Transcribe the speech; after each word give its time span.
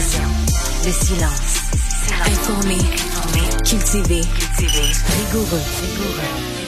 Silence. 0.00 1.60
Informé. 2.24 2.76
Cultivé. 3.64 4.20
Rigoureux. 4.56 5.60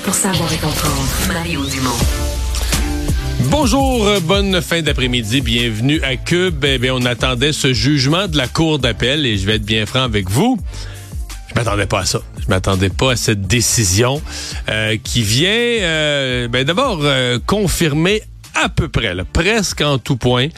Pour 0.02 0.14
savoir 0.14 0.52
et 0.52 0.56
comprendre. 0.56 1.08
Mario 1.28 1.64
Dumont. 1.64 1.96
Bonjour, 3.50 4.20
bonne 4.22 4.60
fin 4.60 4.82
d'après-midi, 4.82 5.42
bienvenue 5.42 6.02
à 6.02 6.16
Cube. 6.16 6.64
Eh 6.64 6.90
on 6.90 7.04
attendait 7.04 7.52
ce 7.52 7.72
jugement 7.72 8.27
de 8.27 8.36
la 8.36 8.48
Cour 8.48 8.80
d'appel 8.80 9.24
et 9.24 9.38
je 9.38 9.46
vais 9.46 9.56
être 9.56 9.64
bien 9.64 9.86
franc 9.86 10.02
avec 10.02 10.28
vous. 10.28 10.58
Je 11.48 11.54
m'attendais 11.54 11.86
pas 11.86 12.00
à 12.00 12.06
ça. 12.06 12.20
Je 12.42 12.48
m'attendais 12.48 12.90
pas 12.90 13.12
à 13.12 13.16
cette 13.16 13.42
décision 13.42 14.20
euh, 14.68 14.96
qui 15.02 15.22
vient 15.22 15.50
euh, 15.50 16.48
ben, 16.48 16.64
d'abord 16.64 16.98
euh, 17.02 17.38
confirmer 17.47 18.22
à 18.62 18.69
peu 18.69 18.88
près, 18.88 19.14
presque 19.32 19.80
en 19.80 19.98
tout 19.98 20.16
point, 20.16 20.48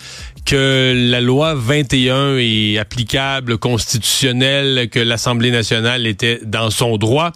que 0.44 0.92
la 1.10 1.20
loi 1.20 1.54
21 1.54 2.36
est 2.38 2.78
applicable, 2.78 3.58
constitutionnelle, 3.58 4.88
que 4.90 4.98
l'Assemblée 4.98 5.50
nationale 5.50 6.06
était 6.06 6.40
dans 6.44 6.70
son 6.70 6.96
droit. 6.96 7.32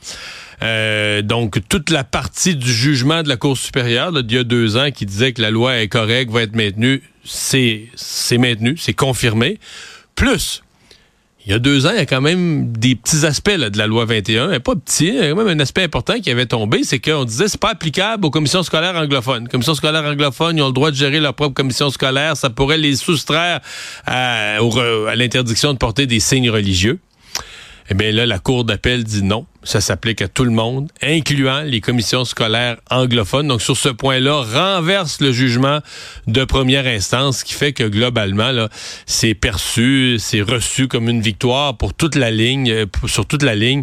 Euh, 0.62 1.22
donc, 1.22 1.58
toute 1.68 1.90
la 1.90 2.04
partie 2.04 2.56
du 2.56 2.72
jugement 2.72 3.22
de 3.22 3.28
la 3.28 3.36
Cour 3.36 3.56
supérieure 3.56 4.12
d'il 4.22 4.36
y 4.36 4.40
a 4.40 4.44
deux 4.44 4.76
ans 4.76 4.90
qui 4.90 5.06
disait 5.06 5.32
que 5.32 5.42
la 5.42 5.50
loi 5.50 5.78
est 5.78 5.88
correcte, 5.88 6.32
va 6.32 6.42
être 6.42 6.56
maintenue, 6.56 7.02
c'est 7.24 7.88
maintenu, 8.38 8.76
c'est 8.78 8.94
confirmé. 8.94 9.58
Plus, 10.14 10.62
il 11.46 11.52
y 11.52 11.54
a 11.54 11.60
deux 11.60 11.86
ans, 11.86 11.90
il 11.92 11.98
y 11.98 12.00
a 12.00 12.06
quand 12.06 12.20
même 12.20 12.72
des 12.72 12.96
petits 12.96 13.24
aspects 13.24 13.54
de 13.54 13.78
la 13.78 13.86
loi 13.86 14.04
21. 14.04 14.50
Et 14.50 14.58
pas 14.58 14.74
petit, 14.74 15.06
il 15.06 15.14
y 15.14 15.20
a 15.20 15.30
quand 15.30 15.36
même 15.36 15.46
un 15.46 15.60
aspect 15.60 15.84
important 15.84 16.18
qui 16.20 16.28
avait 16.28 16.46
tombé, 16.46 16.82
c'est 16.82 16.98
qu'on 16.98 17.24
disait 17.24 17.46
c'est 17.46 17.60
pas 17.60 17.70
applicable 17.70 18.26
aux 18.26 18.30
commissions 18.30 18.64
scolaires 18.64 18.96
anglophones. 18.96 19.44
Les 19.44 19.48
commissions 19.48 19.74
scolaires 19.74 20.04
anglophones, 20.04 20.56
ils 20.56 20.62
ont 20.62 20.66
le 20.66 20.72
droit 20.72 20.90
de 20.90 20.96
gérer 20.96 21.20
leur 21.20 21.34
propre 21.34 21.54
commission 21.54 21.88
scolaire. 21.90 22.36
Ça 22.36 22.50
pourrait 22.50 22.78
les 22.78 22.96
soustraire 22.96 23.60
à 24.06 24.58
l'interdiction 25.14 25.72
de 25.72 25.78
porter 25.78 26.06
des 26.06 26.18
signes 26.18 26.50
religieux. 26.50 26.98
Eh 27.88 27.94
bien 27.94 28.10
là, 28.10 28.26
la 28.26 28.38
Cour 28.38 28.64
d'appel 28.64 29.04
dit 29.04 29.22
non. 29.22 29.46
Ça 29.62 29.80
s'applique 29.80 30.22
à 30.22 30.28
tout 30.28 30.44
le 30.44 30.50
monde, 30.50 30.90
incluant 31.02 31.62
les 31.62 31.80
commissions 31.80 32.24
scolaires 32.24 32.76
anglophones. 32.90 33.48
Donc 33.48 33.62
sur 33.62 33.76
ce 33.76 33.88
point-là, 33.88 34.42
renverse 34.42 35.20
le 35.20 35.32
jugement 35.32 35.80
de 36.26 36.44
première 36.44 36.86
instance, 36.86 37.42
qui 37.42 37.54
fait 37.54 37.72
que 37.72 37.84
globalement, 37.84 38.52
là, 38.52 38.68
c'est 39.06 39.34
perçu, 39.34 40.16
c'est 40.18 40.40
reçu 40.40 40.86
comme 40.88 41.08
une 41.08 41.20
victoire 41.20 41.76
pour 41.76 41.94
toute 41.94 42.14
la 42.14 42.30
ligne, 42.30 42.70
euh, 42.70 42.86
sur 43.06 43.26
toute 43.26 43.42
la 43.42 43.54
ligne. 43.54 43.82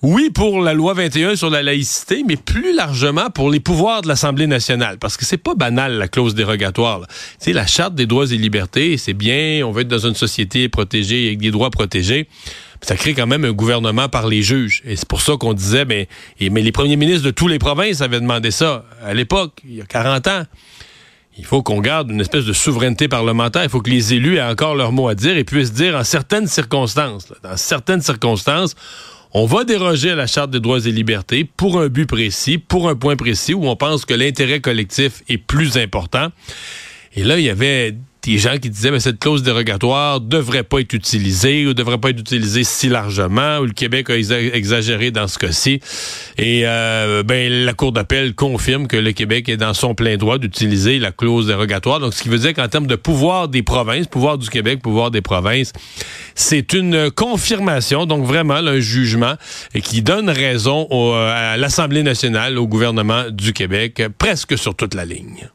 Oui, 0.00 0.30
pour 0.32 0.60
la 0.60 0.74
loi 0.74 0.94
21 0.94 1.34
sur 1.34 1.50
la 1.50 1.60
laïcité, 1.60 2.22
mais 2.24 2.36
plus 2.36 2.72
largement 2.72 3.30
pour 3.30 3.50
les 3.50 3.58
pouvoirs 3.58 4.00
de 4.00 4.06
l'Assemblée 4.06 4.46
nationale, 4.46 4.96
parce 4.98 5.16
que 5.16 5.24
c'est 5.24 5.38
pas 5.38 5.56
banal 5.56 5.94
la 5.94 6.06
clause 6.06 6.36
dérogatoire. 6.36 7.00
Sais, 7.40 7.52
la 7.52 7.66
charte 7.66 7.96
des 7.96 8.06
droits 8.06 8.30
et 8.30 8.36
libertés, 8.36 8.96
c'est 8.96 9.12
bien, 9.12 9.66
on 9.66 9.72
veut 9.72 9.82
être 9.82 9.88
dans 9.88 10.06
une 10.06 10.14
société 10.14 10.68
protégée 10.68 11.26
avec 11.26 11.40
des 11.40 11.50
droits 11.50 11.70
protégés 11.70 12.28
ça 12.80 12.96
crée 12.96 13.14
quand 13.14 13.26
même 13.26 13.44
un 13.44 13.52
gouvernement 13.52 14.08
par 14.08 14.26
les 14.26 14.42
juges. 14.42 14.82
Et 14.84 14.96
c'est 14.96 15.08
pour 15.08 15.20
ça 15.20 15.36
qu'on 15.38 15.52
disait, 15.52 15.84
mais, 15.84 16.08
mais 16.40 16.62
les 16.62 16.72
premiers 16.72 16.96
ministres 16.96 17.24
de 17.24 17.30
toutes 17.30 17.50
les 17.50 17.58
provinces 17.58 18.00
avaient 18.00 18.20
demandé 18.20 18.50
ça 18.50 18.84
à 19.02 19.14
l'époque, 19.14 19.60
il 19.64 19.76
y 19.76 19.80
a 19.80 19.86
40 19.86 20.26
ans. 20.28 20.42
Il 21.38 21.44
faut 21.44 21.62
qu'on 21.62 21.80
garde 21.80 22.10
une 22.10 22.20
espèce 22.20 22.44
de 22.44 22.52
souveraineté 22.52 23.06
parlementaire. 23.06 23.62
Il 23.62 23.70
faut 23.70 23.80
que 23.80 23.90
les 23.90 24.12
élus 24.12 24.36
aient 24.36 24.42
encore 24.42 24.74
leur 24.74 24.90
mot 24.90 25.08
à 25.08 25.14
dire 25.14 25.36
et 25.36 25.44
puissent 25.44 25.72
dire 25.72 25.94
en 25.94 26.02
certaines 26.02 26.48
circonstances, 26.48 27.32
dans 27.44 27.56
certaines 27.56 28.02
circonstances, 28.02 28.74
on 29.32 29.46
va 29.46 29.64
déroger 29.64 30.10
à 30.10 30.14
la 30.16 30.26
Charte 30.26 30.50
des 30.50 30.58
droits 30.58 30.80
et 30.80 30.90
libertés 30.90 31.44
pour 31.44 31.80
un 31.80 31.88
but 31.88 32.06
précis, 32.06 32.58
pour 32.58 32.88
un 32.88 32.96
point 32.96 33.14
précis 33.14 33.54
où 33.54 33.66
on 33.68 33.76
pense 33.76 34.04
que 34.04 34.14
l'intérêt 34.14 34.60
collectif 34.60 35.22
est 35.28 35.38
plus 35.38 35.76
important. 35.76 36.28
Et 37.14 37.24
là, 37.24 37.38
il 37.38 37.44
y 37.44 37.50
avait 37.50 37.94
des 38.28 38.36
gens 38.36 38.58
qui 38.58 38.68
disaient 38.68 38.90
que 38.90 38.98
cette 38.98 39.18
clause 39.18 39.42
dérogatoire 39.42 40.20
devrait 40.20 40.62
pas 40.62 40.80
être 40.80 40.92
utilisée 40.92 41.66
ou 41.66 41.72
devrait 41.72 41.96
pas 41.96 42.10
être 42.10 42.20
utilisée 42.20 42.62
si 42.62 42.90
largement 42.90 43.58
ou 43.58 43.64
le 43.64 43.72
Québec 43.72 44.10
a 44.10 44.16
exagéré 44.16 45.10
dans 45.10 45.26
ce 45.28 45.38
cas-ci. 45.38 45.80
Et 46.36 46.62
euh, 46.66 47.22
ben 47.22 47.50
la 47.50 47.72
cour 47.72 47.90
d'appel 47.90 48.34
confirme 48.34 48.86
que 48.86 48.98
le 48.98 49.12
Québec 49.12 49.48
est 49.48 49.56
dans 49.56 49.72
son 49.72 49.94
plein 49.94 50.18
droit 50.18 50.36
d'utiliser 50.36 50.98
la 50.98 51.10
clause 51.10 51.46
dérogatoire. 51.46 52.00
Donc 52.00 52.12
ce 52.12 52.22
qui 52.22 52.28
veut 52.28 52.38
dire 52.38 52.52
qu'en 52.52 52.68
termes 52.68 52.86
de 52.86 52.96
pouvoir 52.96 53.48
des 53.48 53.62
provinces 53.62 54.06
pouvoir 54.06 54.36
du 54.36 54.50
Québec 54.50 54.82
pouvoir 54.82 55.10
des 55.10 55.22
provinces 55.22 55.72
c'est 56.34 56.74
une 56.74 57.10
confirmation 57.10 58.04
donc 58.04 58.26
vraiment 58.26 58.54
un 58.54 58.78
jugement 58.78 59.36
qui 59.82 60.02
donne 60.02 60.28
raison 60.28 60.86
à 61.14 61.56
l'Assemblée 61.56 62.02
nationale 62.02 62.58
au 62.58 62.66
gouvernement 62.66 63.24
du 63.30 63.54
Québec 63.54 64.02
presque 64.18 64.58
sur 64.58 64.74
toute 64.74 64.94
la 64.94 65.06
ligne 65.06 65.48